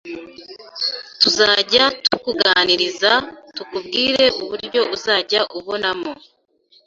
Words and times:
tuzajya 1.21 1.83
tukuganiriza 2.05 3.13
tukubwire 3.55 4.25
uburyo 4.41 4.81
uzajya 4.95 5.41
ubonamo 5.57 6.11